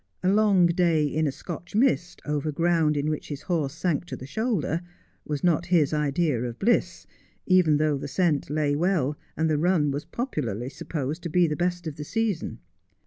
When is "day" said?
0.65-1.05